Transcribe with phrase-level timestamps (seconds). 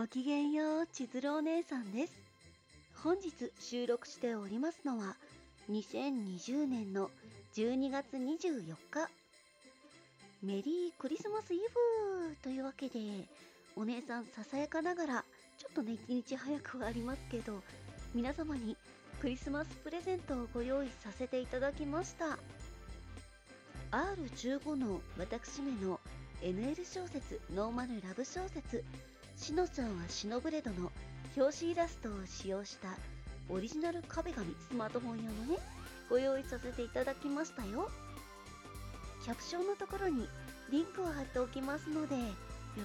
[0.00, 2.16] ごきげんよう、千鶴お姉さんです。
[3.04, 5.14] 本日収録しておりますのは、
[5.70, 7.10] 2020年の
[7.54, 9.10] 12月24日。
[10.42, 12.98] メリークリスマスイブというわけで、
[13.76, 15.24] お姉さんささやかながら、
[15.58, 17.62] ちょっとね、一日早くはありますけど、
[18.14, 18.78] 皆様に
[19.20, 22.38] クリスマスプレゼントをご用意させていただきました。
[23.90, 26.00] R15 の私めの
[26.40, 28.82] NL 小説ノーマルラブ小説
[29.40, 30.92] しのちゃんはシノブレドの
[31.34, 32.88] 表紙イラストを使用した
[33.48, 35.58] オリジナル壁紙スマートフォン用のね
[36.10, 37.88] ご用意させていただきましたよ。
[39.24, 40.28] キャプションのところに
[40.70, 42.22] リンクを貼っておきますのでよ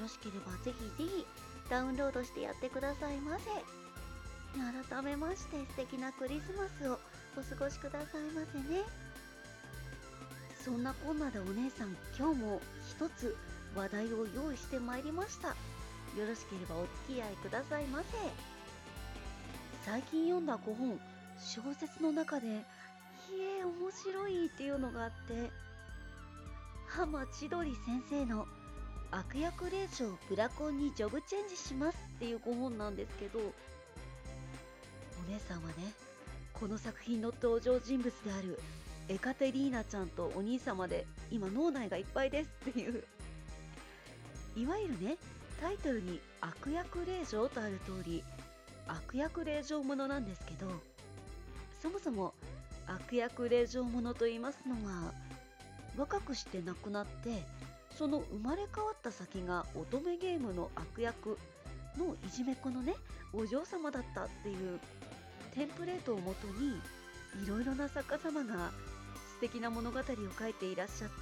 [0.00, 1.26] ろしければぜひぜひ
[1.68, 3.44] ダウンロードしてやってくださいませ。
[4.90, 7.00] 改めまして素敵なクリスマスを
[7.36, 8.84] お過ごしくださいませね。
[10.64, 13.36] そんなこんなでお姉さん今日も一つ
[13.74, 15.56] 話題を用意してまいりました。
[16.16, 18.06] よろしければお付き合いくださいませ。
[19.84, 20.98] 最近読んだ5本
[21.38, 22.64] 小説の中で
[23.28, 25.50] 「ひえ面白い」っていうのがあって
[26.86, 28.46] 浜千鳥先生の
[29.10, 33.42] 「悪役令嬢ブラコンにジョブチェンジします」っていう5本なんですけどお
[35.28, 35.92] 姉さんはね
[36.52, 38.58] この作品の登場人物である
[39.08, 43.04] エカテリーナちゃんとお兄様で今脳内がいっぱいですっていう。
[44.56, 45.18] いわゆるね
[45.60, 48.22] タイトルに悪役令嬢とある通り
[48.86, 50.70] 悪役令嬢ものなんですけど
[51.80, 52.34] そもそも
[52.86, 55.12] 悪役令嬢ものと言いますのは
[55.96, 57.42] 若くして亡くなって
[57.96, 61.38] その生まれ変わった先が乙女ゲームの悪役
[61.96, 62.94] のいじめっ子のね
[63.32, 64.80] お嬢様だったっていう
[65.54, 66.70] テンプレートをもとに
[67.44, 68.70] いろいろな作家様が
[69.34, 71.14] 素敵な物語を書いていらっしゃって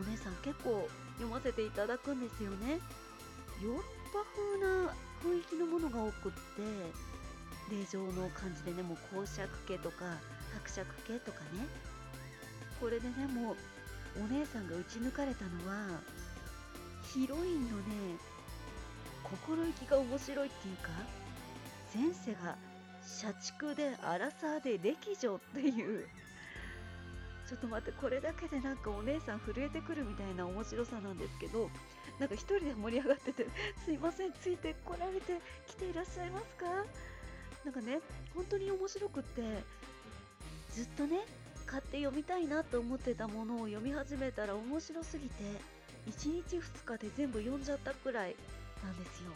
[0.00, 2.80] お姉さん結構読ませていただくんですよね。
[3.62, 3.82] ヨーロッ
[4.12, 6.38] パ風な雰囲気のものが多くって
[7.70, 10.18] 令状の感じでねもう公爵系とか
[10.52, 11.66] 伯爵系とかね。
[12.80, 13.56] これでねもう
[14.24, 16.00] お姉さんが打ち抜かれたのは
[17.14, 17.82] ヒロインのね
[19.22, 20.90] 心意気が面白いっていうか
[21.94, 22.56] 前世が
[23.06, 26.08] 社畜でアラサーで歴女っていう
[27.52, 31.68] ちょっと待ってこれだけでなんかお姉さん震えてくるみたいな面白さなんですけど
[32.18, 33.46] なんか一人で盛り上がってて
[33.84, 36.64] すいませんついてこられて来ていらっしゃいますか？
[37.62, 38.00] なんかね
[38.34, 39.42] 本当に面白くって
[40.72, 41.26] ずっとね
[41.66, 45.34] 買って読みたいなと思ってたものを読み始めたら面白すぎて
[46.08, 48.34] 1日2日で全部読んじゃったくらい
[48.82, 49.30] なんですよ。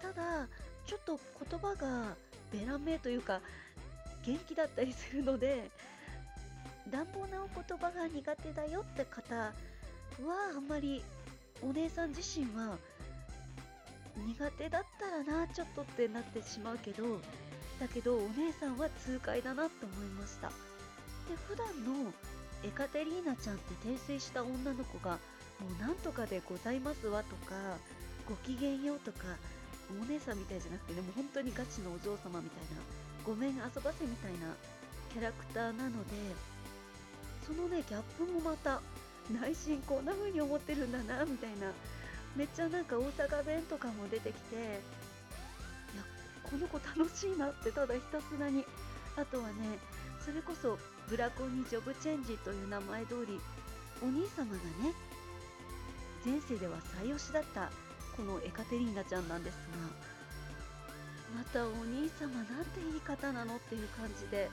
[0.00, 0.48] ただ
[0.86, 2.16] ちょっと言葉が
[2.50, 3.42] ベラン名というか
[4.24, 5.70] 元気だったりするので
[6.90, 9.52] 乱暴なお言葉が苦手だよって方は
[10.54, 11.02] あんまり
[11.62, 12.76] お姉さん自身は
[14.16, 17.20] 苦手だったらなちょっとってなってしまうけど
[17.80, 20.48] だけどお姉さんは痛快だなって思いました。
[20.48, 21.66] で普段
[22.04, 22.12] の
[22.62, 25.18] エカテリーナちゃんって訂正した女の子が
[25.60, 27.54] もうなんとかでございますわとか
[28.28, 29.18] ごきげんようとか
[29.90, 32.80] お姉さんみたいじゃなくてねもう本当にガチのお嬢様みたいな
[33.24, 34.54] ごめん遊ばせみたいな
[35.12, 36.10] キャラクターなので
[37.46, 38.80] そのねギャップもまた
[39.32, 41.72] 内心こんな風に思ってるんだなみたいな
[42.36, 44.58] めっちゃなんか大阪弁とかも出てきてい
[45.96, 46.02] や
[46.42, 48.64] この子楽しいなってただひたすらに。
[49.16, 49.78] あとはね
[50.24, 50.78] それこそ
[51.08, 53.38] ブラコンにジョブチェンジという名前通り
[54.02, 54.92] お兄様がね
[56.24, 57.70] 前世では最推しだった
[58.16, 64.50] このエカテリーナちゃんなんですがまたお兄様なんて言い方なのっていう感じで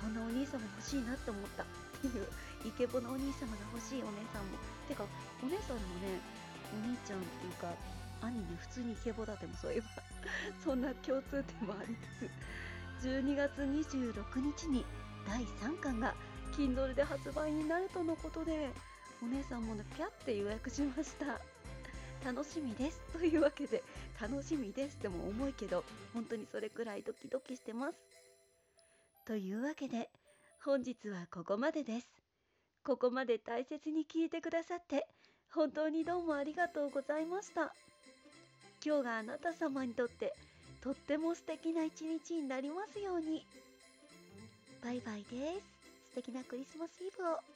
[0.00, 1.83] こんなお兄様欲しいなって思った。
[2.06, 2.26] いう
[2.64, 5.04] イケボのお兄様が欲しいお姉さんもてか
[5.42, 6.20] お姉さんもね
[6.72, 7.68] お兄ちゃんっていうか
[8.22, 9.86] 兄ね普通にイケボだってもそういえば
[10.64, 11.96] そんな共通点もあり
[13.00, 14.84] つつ12月26日に
[15.26, 16.14] 第3巻が
[16.52, 18.70] Kindle で発売になるとのことで
[19.22, 21.40] お姉さんもねピャって予約しました。
[22.24, 23.00] 楽しみです。
[23.12, 23.84] というわけで
[24.18, 25.84] 楽しみですでも重いけど
[26.14, 27.98] 本当にそれくらいドキドキしてます。
[29.26, 30.08] というわけで
[30.64, 32.06] 本日はここまでです。
[32.86, 35.06] ここまで大切に聞いてくださって
[35.52, 37.74] 本当にどうもありがとうございました。
[38.82, 40.32] 今日があなた様にとって
[40.82, 43.44] とっても素敵な一日になりますように。
[44.82, 46.08] バイバイです。
[46.08, 47.53] 素敵なクリスマスイブを。